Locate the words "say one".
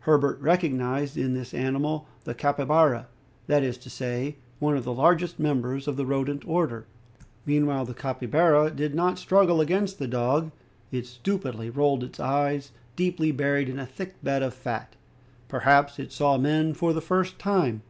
3.88-4.76